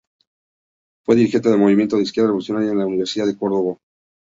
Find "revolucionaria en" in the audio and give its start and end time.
2.29-2.79